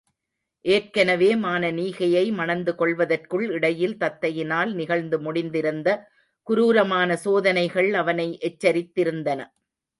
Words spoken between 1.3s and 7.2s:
மானனீகையை மணந்து கொள்வதற்குள் இடையில் தத்தையினால் நிகழ்ந்து முடிந்திருந்த குரூரமான